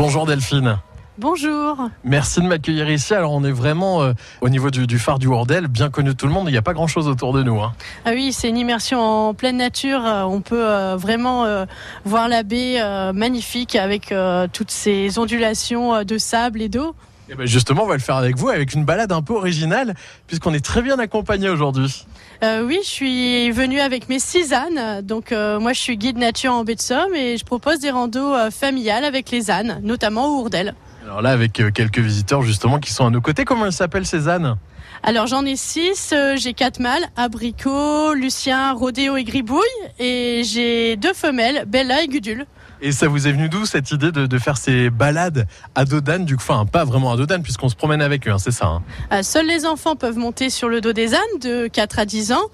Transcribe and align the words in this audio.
Bonjour 0.00 0.24
Delphine. 0.24 0.78
Bonjour. 1.18 1.90
Merci 2.04 2.40
de 2.40 2.46
m'accueillir 2.46 2.90
ici. 2.90 3.12
Alors 3.12 3.32
on 3.32 3.44
est 3.44 3.52
vraiment 3.52 4.00
euh, 4.00 4.14
au 4.40 4.48
niveau 4.48 4.70
du, 4.70 4.86
du, 4.86 4.98
phare 4.98 5.18
du 5.18 5.26
Hourdel, 5.26 5.66
bien 5.66 5.90
connu 5.90 6.08
de 6.08 6.14
tout 6.14 6.26
le 6.26 6.32
monde. 6.32 6.48
Il 6.48 6.52
n'y 6.52 6.56
a 6.56 6.62
pas 6.62 6.72
grand-chose 6.72 7.06
autour 7.06 7.34
de 7.34 7.42
nous. 7.42 7.60
Hein. 7.60 7.74
Ah 8.06 8.12
oui, 8.14 8.32
c'est 8.32 8.48
une 8.48 8.56
immersion 8.56 8.98
en 8.98 9.34
pleine 9.34 9.58
nature. 9.58 10.06
Euh, 10.06 10.22
on 10.22 10.40
peut 10.40 10.66
euh, 10.66 10.96
vraiment 10.96 11.44
euh, 11.44 11.66
voir 12.06 12.28
la 12.28 12.44
baie 12.44 12.82
magnifique 13.12 13.76
avec 13.76 14.14
toutes 14.54 14.70
ces 14.70 15.18
ondulations 15.18 16.02
de 16.02 16.16
sable 16.16 16.62
et 16.62 16.70
d'eau. 16.70 16.94
Et 17.30 17.36
ben 17.36 17.46
justement, 17.46 17.84
on 17.84 17.86
va 17.86 17.94
le 17.94 18.00
faire 18.00 18.16
avec 18.16 18.36
vous, 18.36 18.48
avec 18.48 18.74
une 18.74 18.84
balade 18.84 19.12
un 19.12 19.22
peu 19.22 19.34
originale, 19.34 19.94
puisqu'on 20.26 20.52
est 20.52 20.64
très 20.64 20.82
bien 20.82 20.98
accompagné 20.98 21.48
aujourd'hui. 21.48 22.04
Euh, 22.42 22.64
oui, 22.64 22.80
je 22.82 22.88
suis 22.88 23.50
venue 23.52 23.78
avec 23.78 24.08
mes 24.08 24.18
six 24.18 24.52
ânes. 24.52 25.00
Donc 25.02 25.30
moi, 25.30 25.72
je 25.72 25.78
suis 25.78 25.96
guide 25.96 26.18
nature 26.18 26.52
en 26.52 26.64
baie 26.64 26.74
de 26.74 26.80
Somme 26.80 27.14
et 27.14 27.36
je 27.36 27.44
propose 27.44 27.78
des 27.78 27.90
randos 27.90 28.34
familiales 28.50 29.04
avec 29.04 29.30
les 29.30 29.50
ânes, 29.50 29.80
notamment 29.82 30.26
au 30.26 30.40
Hourdel. 30.40 30.74
Alors 31.10 31.22
là, 31.22 31.30
avec 31.30 31.54
quelques 31.74 31.98
visiteurs 31.98 32.42
justement 32.42 32.78
qui 32.78 32.92
sont 32.92 33.04
à 33.04 33.10
nos 33.10 33.20
côtés, 33.20 33.44
comment 33.44 33.66
ils 33.66 33.72
s'appellent 33.72 34.06
ces 34.06 34.28
ânes? 34.28 34.54
Alors 35.02 35.26
j'en 35.26 35.44
ai 35.44 35.56
six, 35.56 36.12
euh, 36.12 36.36
j'ai 36.36 36.54
quatre 36.54 36.78
mâles, 36.78 37.02
Abricot, 37.16 38.14
Lucien, 38.14 38.72
Rodéo 38.74 39.16
et 39.16 39.24
Gribouille, 39.24 39.64
et 39.98 40.42
j'ai 40.44 40.94
deux 40.94 41.12
femelles, 41.12 41.64
Bella 41.66 42.04
et 42.04 42.06
Gudule. 42.06 42.46
Et 42.80 42.92
ça 42.92 43.08
vous 43.08 43.26
est 43.26 43.32
venu 43.32 43.48
d'où 43.48 43.66
cette 43.66 43.90
idée 43.90 44.12
de, 44.12 44.26
de, 44.26 44.38
faire 44.38 44.56
ces 44.56 44.88
balades 44.88 45.46
à 45.74 45.84
dos 45.84 46.00
d'âne 46.00 46.24
du 46.24 46.36
coup, 46.36 46.44
Enfin, 46.48 46.64
pas 46.64 46.84
vraiment 46.84 47.12
à 47.12 47.16
dos 47.16 47.26
d'âne 47.26 47.42
puisqu'on 47.42 47.68
se 47.68 47.74
promène 47.74 48.00
avec 48.00 48.26
eux, 48.28 48.30
hein, 48.30 48.38
c'est 48.38 48.52
ça 48.52 48.66
hein? 48.66 48.82
Euh, 49.12 49.22
Seuls 49.22 49.46
les 49.46 49.66
enfants 49.66 49.96
peuvent 49.96 50.16
monter 50.16 50.48
sur 50.48 50.68
le 50.68 50.80
dos 50.80 50.92
des 50.92 51.14
ânes 51.14 51.38
de 51.42 51.66
4 51.66 51.98
à 51.98 52.04
10 52.04 52.32
ans. 52.32 52.46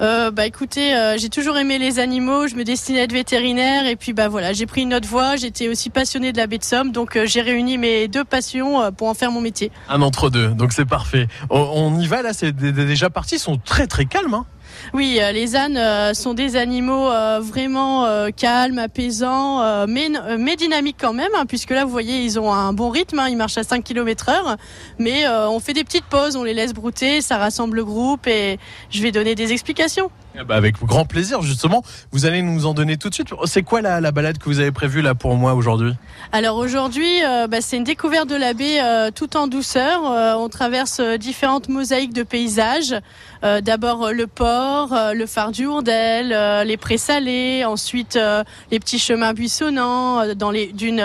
Euh, 0.00 0.30
bah 0.30 0.46
écoutez, 0.46 0.96
euh, 0.96 1.16
j'ai 1.18 1.28
toujours 1.28 1.56
aimé 1.58 1.78
les 1.78 1.98
animaux, 1.98 2.48
je 2.48 2.56
me 2.56 2.64
destinais 2.64 3.00
à 3.00 3.02
être 3.04 3.12
vétérinaire 3.12 3.86
et 3.86 3.96
puis 3.96 4.12
bah 4.12 4.28
voilà, 4.28 4.52
j'ai 4.52 4.66
pris 4.66 4.82
une 4.82 4.94
autre 4.94 5.08
voie, 5.08 5.36
j'étais 5.36 5.68
aussi 5.68 5.90
passionnée 5.90 6.32
de 6.32 6.38
la 6.38 6.46
baie 6.46 6.58
de 6.58 6.64
Somme, 6.64 6.92
donc 6.92 7.16
euh, 7.16 7.26
j'ai 7.26 7.40
réuni 7.40 7.78
mes 7.78 8.01
deux 8.08 8.24
passions 8.24 8.92
pour 8.92 9.08
en 9.08 9.14
faire 9.14 9.30
mon 9.30 9.40
métier. 9.40 9.70
Un 9.88 10.02
entre 10.02 10.30
deux, 10.30 10.48
donc 10.48 10.72
c'est 10.72 10.84
parfait. 10.84 11.28
On, 11.50 11.60
on, 11.60 11.98
y 12.00 12.06
va 12.06 12.22
là, 12.22 12.32
c'est 12.32 12.54
déjà 12.54 13.10
parti, 13.10 13.36
ils 13.36 13.40
sont 13.40 13.58
très 13.58 13.86
très 13.86 14.06
calmes. 14.06 14.34
Hein 14.34 14.46
oui, 14.94 15.18
euh, 15.20 15.32
les 15.32 15.56
ânes 15.56 15.76
euh, 15.76 16.14
sont 16.14 16.34
des 16.34 16.56
animaux 16.56 17.08
euh, 17.08 17.40
vraiment 17.40 18.06
calmes, 18.36 18.78
apaisants, 18.78 19.86
mais, 19.86 20.08
mais 20.38 20.56
dynamiques 20.56 20.96
quand 21.00 21.12
même, 21.12 21.30
hein, 21.36 21.44
puisque 21.46 21.70
là, 21.70 21.84
vous 21.84 21.90
voyez, 21.90 22.22
ils 22.22 22.38
ont 22.38 22.52
un 22.52 22.72
bon 22.72 22.90
rythme, 22.90 23.18
hein, 23.18 23.28
ils 23.28 23.36
marchent 23.36 23.58
à 23.58 23.64
5 23.64 23.82
km 23.84 24.28
heure, 24.28 24.56
mais 24.98 25.26
on 25.28 25.60
fait 25.60 25.72
des 25.72 25.84
petites 25.84 26.04
pauses, 26.04 26.36
on 26.36 26.44
les 26.44 26.54
laisse 26.54 26.72
brouter, 26.72 27.20
ça 27.20 27.38
rassemble 27.38 27.76
le 27.76 27.84
groupe 27.84 28.26
et 28.26 28.58
je 28.90 29.02
vais 29.02 29.12
donner 29.12 29.34
des 29.34 29.52
explications. 29.52 30.10
Eh 30.34 30.44
ben, 30.44 30.54
avec 30.56 30.76
grand 30.82 31.04
plaisir, 31.04 31.42
justement. 31.42 31.82
Vous 32.10 32.24
allez 32.24 32.40
nous 32.40 32.64
en 32.64 32.72
donner 32.72 32.96
tout 32.96 33.10
de 33.10 33.14
suite. 33.14 33.28
C'est 33.44 33.62
quoi 33.62 33.82
la, 33.82 34.00
la, 34.00 34.12
balade 34.12 34.38
que 34.38 34.44
vous 34.46 34.60
avez 34.60 34.72
prévue 34.72 35.02
là 35.02 35.14
pour 35.14 35.34
moi 35.34 35.52
aujourd'hui? 35.54 35.92
Alors 36.32 36.56
aujourd'hui, 36.56 37.22
euh, 37.24 37.46
bah, 37.48 37.60
c'est 37.60 37.76
une 37.76 37.84
découverte 37.84 38.28
de 38.28 38.36
la 38.36 38.54
baie 38.54 38.80
euh, 38.82 39.10
tout 39.14 39.36
en 39.36 39.46
douceur. 39.46 40.10
Euh, 40.10 40.34
on 40.34 40.48
traverse 40.48 41.00
différentes 41.18 41.68
mosaïques 41.68 42.14
de 42.14 42.22
paysages. 42.22 42.94
D'abord 43.42 44.12
le 44.12 44.28
port, 44.28 44.61
le 45.14 45.26
phare 45.26 45.52
du 45.52 45.66
Hourdel, 45.66 46.66
les 46.66 46.76
prés 46.76 46.98
salés, 46.98 47.64
ensuite 47.64 48.18
les 48.70 48.80
petits 48.80 48.98
chemins 48.98 49.32
buissonnants 49.32 50.34
dans 50.34 50.50
les 50.50 50.72
dunes, 50.72 51.04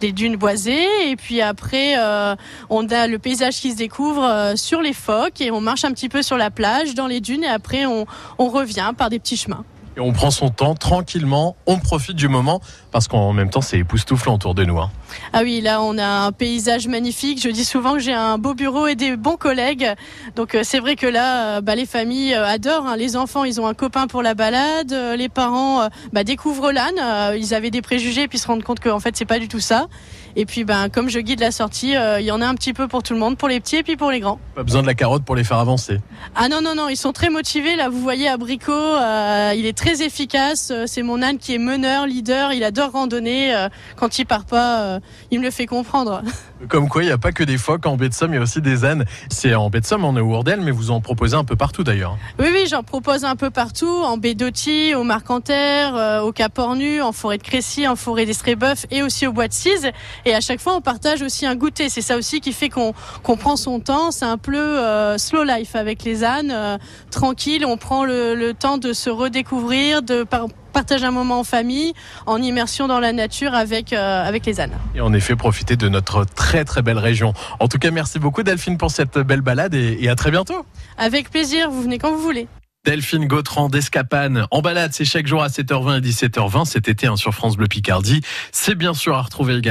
des 0.00 0.12
dunes 0.12 0.36
boisées. 0.36 0.86
Et 1.08 1.16
puis 1.16 1.40
après, 1.40 1.94
on 2.68 2.88
a 2.88 3.06
le 3.06 3.18
paysage 3.18 3.60
qui 3.60 3.72
se 3.72 3.76
découvre 3.76 4.54
sur 4.56 4.82
les 4.82 4.92
phoques 4.92 5.40
et 5.40 5.50
on 5.50 5.60
marche 5.60 5.84
un 5.84 5.92
petit 5.92 6.08
peu 6.08 6.22
sur 6.22 6.36
la 6.36 6.50
plage, 6.50 6.94
dans 6.94 7.06
les 7.06 7.20
dunes. 7.20 7.44
Et 7.44 7.48
après, 7.48 7.86
on 7.86 8.06
on 8.38 8.48
revient 8.48 8.92
par 8.96 9.10
des 9.10 9.18
petits 9.18 9.36
chemins. 9.36 9.64
Et 9.96 10.00
on 10.00 10.12
prend 10.12 10.30
son 10.30 10.50
temps 10.50 10.74
tranquillement, 10.74 11.56
on 11.66 11.78
profite 11.78 12.16
du 12.16 12.28
moment 12.28 12.60
parce 12.92 13.08
qu'en 13.08 13.32
même 13.32 13.50
temps 13.50 13.60
c'est 13.60 13.78
époustouflant 13.78 14.34
autour 14.34 14.54
de 14.54 14.64
nous. 14.64 14.78
Hein. 14.78 14.90
Ah 15.32 15.40
oui, 15.42 15.60
là 15.60 15.82
on 15.82 15.98
a 15.98 16.06
un 16.06 16.32
paysage 16.32 16.86
magnifique. 16.86 17.42
Je 17.42 17.48
dis 17.48 17.64
souvent 17.64 17.94
que 17.94 17.98
j'ai 17.98 18.12
un 18.12 18.38
beau 18.38 18.54
bureau 18.54 18.86
et 18.86 18.94
des 18.94 19.16
bons 19.16 19.36
collègues. 19.36 19.88
Donc 20.36 20.54
euh, 20.54 20.60
c'est 20.62 20.78
vrai 20.78 20.96
que 20.96 21.06
là, 21.06 21.56
euh, 21.56 21.60
bah, 21.60 21.74
les 21.74 21.86
familles 21.86 22.34
euh, 22.34 22.46
adorent. 22.46 22.86
Hein. 22.86 22.96
Les 22.96 23.16
enfants, 23.16 23.44
ils 23.44 23.60
ont 23.60 23.66
un 23.66 23.74
copain 23.74 24.06
pour 24.06 24.22
la 24.22 24.34
balade. 24.34 24.94
Les 25.16 25.28
parents 25.28 25.88
bah, 26.12 26.24
découvrent 26.24 26.72
l'âne. 26.72 27.36
Ils 27.36 27.54
avaient 27.54 27.70
des 27.70 27.82
préjugés 27.82 28.28
puis 28.28 28.38
se 28.38 28.46
rendent 28.46 28.62
compte 28.62 28.80
qu'en 28.80 29.00
fait 29.00 29.16
c'est 29.16 29.24
pas 29.24 29.38
du 29.38 29.48
tout 29.48 29.60
ça. 29.60 29.86
Et 30.36 30.46
puis 30.46 30.62
ben 30.62 30.88
comme 30.88 31.08
je 31.08 31.18
guide 31.18 31.40
la 31.40 31.50
sortie, 31.50 31.94
il 32.18 32.24
y 32.24 32.30
en 32.30 32.40
a 32.40 32.46
un 32.46 32.54
petit 32.54 32.72
peu 32.72 32.86
pour 32.86 33.02
tout 33.02 33.14
le 33.14 33.18
monde, 33.18 33.36
pour 33.36 33.48
les 33.48 33.58
petits 33.58 33.76
et 33.76 33.82
puis 33.82 33.96
pour 33.96 34.10
les 34.10 34.20
grands. 34.20 34.38
Pas 34.54 34.62
besoin 34.62 34.82
de 34.82 34.86
la 34.86 34.94
carotte 34.94 35.24
pour 35.24 35.34
les 35.34 35.42
faire 35.42 35.58
avancer. 35.58 35.98
Ah 36.36 36.48
non 36.48 36.60
non 36.62 36.74
non, 36.76 36.88
ils 36.88 36.96
sont 36.96 37.12
très 37.12 37.30
motivés. 37.30 37.74
Là 37.76 37.88
vous 37.88 38.00
voyez 38.00 38.28
Abricot, 38.28 38.72
euh, 38.72 39.52
il 39.56 39.66
est 39.66 39.76
très 39.80 40.02
efficace. 40.02 40.72
C'est 40.86 41.02
mon 41.02 41.22
âne 41.22 41.38
qui 41.38 41.54
est 41.54 41.58
meneur, 41.58 42.06
leader. 42.06 42.52
Il 42.52 42.64
adore 42.64 42.92
randonner. 42.92 43.66
Quand 43.96 44.18
il 44.18 44.26
part 44.26 44.44
pas, 44.44 44.98
il 45.30 45.40
me 45.40 45.44
le 45.44 45.50
fait 45.50 45.66
comprendre. 45.66 46.22
Comme 46.68 46.88
quoi, 46.88 47.02
il 47.02 47.06
n'y 47.06 47.12
a 47.12 47.18
pas 47.18 47.32
que 47.32 47.42
des 47.42 47.56
phoques 47.56 47.86
en 47.86 47.96
baie 47.96 48.10
de 48.10 48.14
Somme, 48.14 48.32
il 48.32 48.36
y 48.36 48.38
a 48.38 48.42
aussi 48.42 48.60
des 48.60 48.84
ânes. 48.84 49.06
C'est 49.30 49.54
en 49.54 49.70
baie 49.70 49.80
de 49.80 49.86
Somme, 49.86 50.04
on 50.04 50.14
est 50.16 50.20
au 50.20 50.34
Hourdel, 50.34 50.60
mais 50.60 50.70
vous 50.70 50.90
en 50.90 51.00
proposez 51.00 51.34
un 51.34 51.44
peu 51.44 51.56
partout 51.56 51.84
d'ailleurs. 51.84 52.18
Oui, 52.38 52.48
oui, 52.52 52.66
j'en 52.68 52.82
propose 52.82 53.24
un 53.24 53.34
peu 53.34 53.48
partout, 53.48 53.88
en 53.88 54.18
baie 54.18 54.34
d'Auty, 54.34 54.94
au 54.94 55.02
Marcanterre, 55.02 55.96
euh, 55.96 56.20
au 56.20 56.32
Cap 56.32 56.58
Ornu, 56.58 57.00
en 57.00 57.12
forêt 57.12 57.38
de 57.38 57.42
Crécy, 57.42 57.88
en 57.88 57.96
forêt 57.96 58.26
d'Estrébeuf 58.26 58.84
et 58.90 59.02
aussi 59.02 59.26
au 59.26 59.32
bois 59.32 59.48
de 59.48 59.54
Cise. 59.54 59.90
Et 60.26 60.34
à 60.34 60.40
chaque 60.40 60.60
fois, 60.60 60.74
on 60.76 60.82
partage 60.82 61.22
aussi 61.22 61.46
un 61.46 61.56
goûter. 61.56 61.88
C'est 61.88 62.02
ça 62.02 62.18
aussi 62.18 62.40
qui 62.40 62.52
fait 62.52 62.68
qu'on 62.68 62.92
qu 63.24 63.36
prend 63.36 63.56
son 63.56 63.80
temps. 63.80 64.10
C'est 64.10 64.26
un 64.26 64.38
peu 64.38 64.56
euh, 64.56 65.16
slow 65.16 65.44
life 65.44 65.74
avec 65.74 66.04
les 66.04 66.24
ânes, 66.24 66.50
euh, 66.52 66.76
tranquille. 67.10 67.64
On 67.64 67.78
prend 67.78 68.04
le, 68.04 68.34
le, 68.34 68.52
temps 68.52 68.76
de 68.76 68.92
se 68.92 69.08
redécouvrir, 69.08 69.69
de 69.70 70.24
par 70.24 70.46
partager 70.72 71.04
un 71.04 71.10
moment 71.12 71.40
en 71.40 71.44
famille, 71.44 71.92
en 72.26 72.42
immersion 72.42 72.88
dans 72.88 72.98
la 72.98 73.12
nature 73.12 73.54
avec, 73.54 73.92
euh, 73.92 74.26
avec 74.26 74.44
les 74.46 74.60
ânes. 74.60 74.74
Et 74.94 75.00
en 75.00 75.12
effet, 75.12 75.36
profiter 75.36 75.76
de 75.76 75.88
notre 75.88 76.24
très 76.24 76.64
très 76.64 76.82
belle 76.82 76.98
région. 76.98 77.34
En 77.60 77.68
tout 77.68 77.78
cas, 77.78 77.90
merci 77.90 78.18
beaucoup 78.18 78.42
Delphine 78.42 78.78
pour 78.78 78.90
cette 78.90 79.18
belle 79.18 79.42
balade 79.42 79.74
et, 79.74 79.98
et 80.00 80.08
à 80.08 80.16
très 80.16 80.30
bientôt. 80.30 80.66
Avec 80.98 81.30
plaisir, 81.30 81.70
vous 81.70 81.82
venez 81.82 81.98
quand 81.98 82.10
vous 82.10 82.20
voulez. 82.20 82.48
Delphine 82.86 83.26
Gautran 83.26 83.68
d'Escapane 83.68 84.46
en 84.50 84.62
balade, 84.62 84.92
c'est 84.94 85.04
chaque 85.04 85.26
jour 85.26 85.42
à 85.42 85.48
7h20 85.48 85.98
et 85.98 86.00
17h20 86.00 86.64
cet 86.64 86.88
été 86.88 87.06
hein, 87.06 87.16
sur 87.16 87.34
France 87.34 87.58
Bleu 87.58 87.66
Picardie. 87.66 88.22
C'est 88.52 88.74
bien 88.74 88.94
sûr 88.94 89.14
à 89.16 89.20
retrouver 89.20 89.54
également. 89.54 89.68